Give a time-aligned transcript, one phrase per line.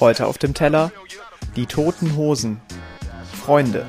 [0.00, 0.92] Heute auf dem Teller
[1.56, 2.60] die toten Hosen.
[3.44, 3.86] Freunde.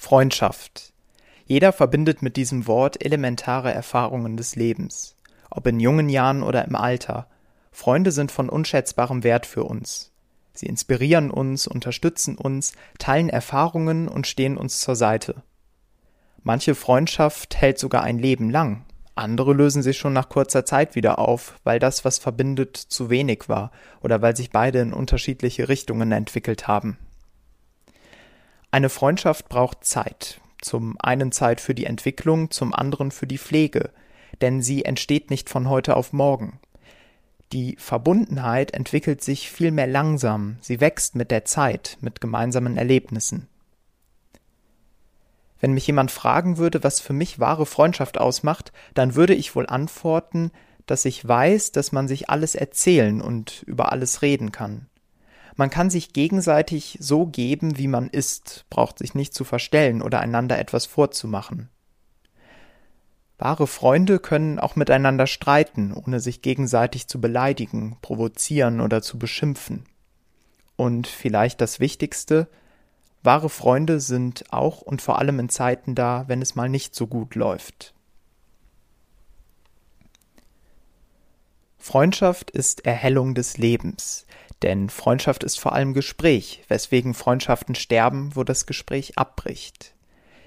[0.00, 0.94] Freundschaft.
[1.44, 5.14] Jeder verbindet mit diesem Wort elementare Erfahrungen des Lebens,
[5.50, 7.28] ob in jungen Jahren oder im Alter.
[7.70, 10.10] Freunde sind von unschätzbarem Wert für uns.
[10.54, 15.42] Sie inspirieren uns, unterstützen uns, teilen Erfahrungen und stehen uns zur Seite.
[16.42, 21.18] Manche Freundschaft hält sogar ein Leben lang, andere lösen sich schon nach kurzer Zeit wieder
[21.18, 26.10] auf, weil das, was verbindet, zu wenig war oder weil sich beide in unterschiedliche Richtungen
[26.10, 26.96] entwickelt haben.
[28.72, 30.40] Eine Freundschaft braucht Zeit.
[30.60, 33.90] Zum einen Zeit für die Entwicklung, zum anderen für die Pflege,
[34.40, 36.60] denn sie entsteht nicht von heute auf morgen.
[37.52, 43.48] Die Verbundenheit entwickelt sich vielmehr langsam, sie wächst mit der Zeit, mit gemeinsamen Erlebnissen.
[45.58, 49.66] Wenn mich jemand fragen würde, was für mich wahre Freundschaft ausmacht, dann würde ich wohl
[49.66, 50.52] antworten,
[50.86, 54.89] dass ich weiß, dass man sich alles erzählen und über alles reden kann.
[55.56, 60.20] Man kann sich gegenseitig so geben, wie man ist, braucht sich nicht zu verstellen oder
[60.20, 61.68] einander etwas vorzumachen.
[63.38, 69.86] Wahre Freunde können auch miteinander streiten, ohne sich gegenseitig zu beleidigen, provozieren oder zu beschimpfen.
[70.76, 72.48] Und vielleicht das Wichtigste,
[73.22, 77.06] wahre Freunde sind auch und vor allem in Zeiten da, wenn es mal nicht so
[77.06, 77.94] gut läuft.
[81.78, 84.26] Freundschaft ist Erhellung des Lebens,
[84.62, 89.94] denn Freundschaft ist vor allem Gespräch, weswegen Freundschaften sterben, wo das Gespräch abbricht.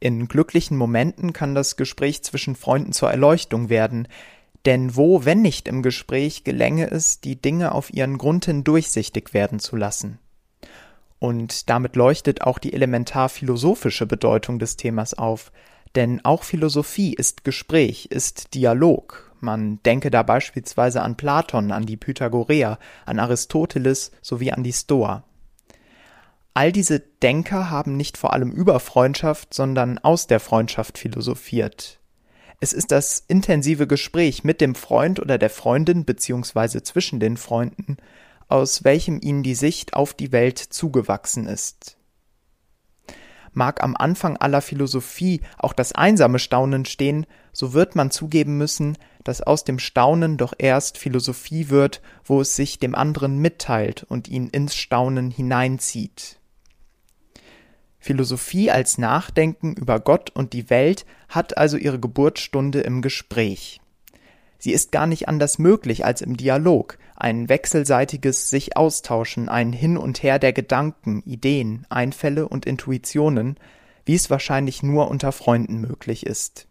[0.00, 4.08] In glücklichen Momenten kann das Gespräch zwischen Freunden zur Erleuchtung werden,
[4.66, 9.34] denn wo, wenn nicht im Gespräch, gelänge es, die Dinge auf ihren Grund hin durchsichtig
[9.34, 10.18] werden zu lassen.
[11.18, 15.52] Und damit leuchtet auch die elementar philosophische Bedeutung des Themas auf,
[15.94, 21.96] denn auch Philosophie ist Gespräch, ist Dialog, man denke da beispielsweise an Platon, an die
[21.96, 25.24] Pythagoreer, an Aristoteles sowie an die Stoa.
[26.54, 31.98] All diese Denker haben nicht vor allem über Freundschaft, sondern aus der Freundschaft philosophiert.
[32.60, 37.96] Es ist das intensive Gespräch mit dem Freund oder der Freundin beziehungsweise zwischen den Freunden,
[38.48, 41.96] aus welchem ihnen die Sicht auf die Welt zugewachsen ist.
[43.52, 48.98] Mag am Anfang aller Philosophie auch das einsame Staunen stehen, so wird man zugeben müssen,
[49.22, 54.28] dass aus dem Staunen doch erst Philosophie wird, wo es sich dem anderen mitteilt und
[54.28, 56.38] ihn ins Staunen hineinzieht.
[57.98, 63.80] Philosophie als Nachdenken über Gott und die Welt hat also ihre Geburtsstunde im Gespräch.
[64.58, 69.96] Sie ist gar nicht anders möglich als im Dialog, ein wechselseitiges sich austauschen, ein Hin
[69.96, 73.56] und Her der Gedanken, Ideen, Einfälle und Intuitionen,
[74.04, 76.66] wie es wahrscheinlich nur unter Freunden möglich ist.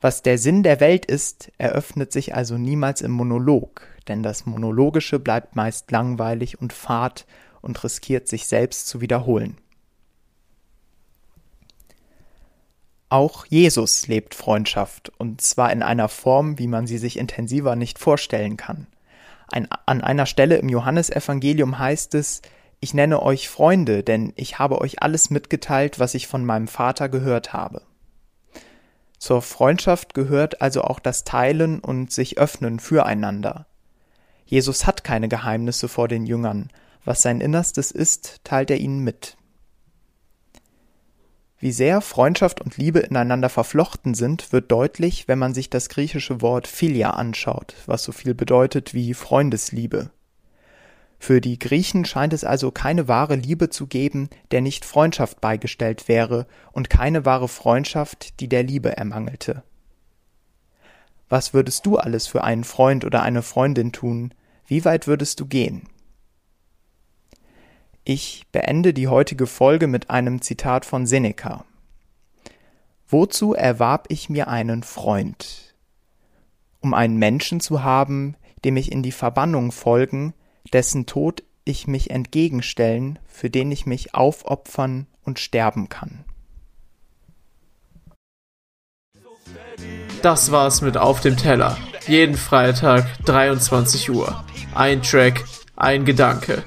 [0.00, 5.18] Was der Sinn der Welt ist, eröffnet sich also niemals im Monolog, denn das Monologische
[5.18, 7.26] bleibt meist langweilig und fad
[7.62, 9.56] und riskiert sich selbst zu wiederholen.
[13.08, 17.98] Auch Jesus lebt Freundschaft, und zwar in einer Form, wie man sie sich intensiver nicht
[17.98, 18.88] vorstellen kann.
[19.48, 22.42] Ein, an einer Stelle im Johannesevangelium heißt es,
[22.80, 27.08] ich nenne euch Freunde, denn ich habe euch alles mitgeteilt, was ich von meinem Vater
[27.08, 27.82] gehört habe.
[29.18, 33.66] Zur Freundschaft gehört also auch das Teilen und sich öffnen füreinander.
[34.44, 36.70] Jesus hat keine Geheimnisse vor den Jüngern,
[37.04, 39.36] was sein Innerstes ist, teilt er ihnen mit.
[41.58, 46.42] Wie sehr Freundschaft und Liebe ineinander verflochten sind, wird deutlich, wenn man sich das griechische
[46.42, 50.10] Wort Philia anschaut, was so viel bedeutet wie Freundesliebe.
[51.18, 56.08] Für die Griechen scheint es also keine wahre Liebe zu geben, der nicht Freundschaft beigestellt
[56.08, 59.62] wäre, und keine wahre Freundschaft, die der Liebe ermangelte.
[61.28, 64.32] Was würdest du alles für einen Freund oder eine Freundin tun?
[64.66, 65.88] Wie weit würdest du gehen?
[68.04, 71.64] Ich beende die heutige Folge mit einem Zitat von Seneca.
[73.08, 75.74] Wozu erwarb ich mir einen Freund?
[76.80, 80.34] Um einen Menschen zu haben, dem ich in die Verbannung folgen,
[80.72, 86.24] dessen Tod ich mich entgegenstellen, für den ich mich aufopfern und sterben kann.
[90.22, 91.76] Das war's mit Auf dem Teller.
[92.06, 94.44] Jeden Freitag 23 Uhr.
[94.74, 95.44] Ein Track,
[95.76, 96.64] ein Gedanke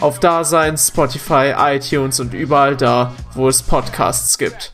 [0.00, 4.72] auf Dasein, Spotify, iTunes und überall da, wo es Podcasts gibt.